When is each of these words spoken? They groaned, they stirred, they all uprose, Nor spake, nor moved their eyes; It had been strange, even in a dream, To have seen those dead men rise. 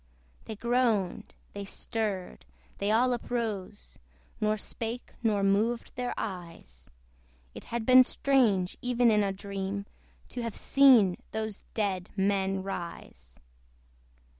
They 0.45 0.55
groaned, 0.55 1.35
they 1.53 1.63
stirred, 1.63 2.47
they 2.79 2.89
all 2.89 3.13
uprose, 3.13 3.99
Nor 4.39 4.57
spake, 4.57 5.13
nor 5.21 5.43
moved 5.43 5.93
their 5.95 6.15
eyes; 6.17 6.89
It 7.53 7.65
had 7.65 7.85
been 7.85 8.03
strange, 8.03 8.77
even 8.81 9.11
in 9.11 9.23
a 9.23 9.31
dream, 9.31 9.85
To 10.29 10.41
have 10.41 10.55
seen 10.55 11.17
those 11.33 11.65
dead 11.75 12.09
men 12.15 12.63
rise. 12.63 13.39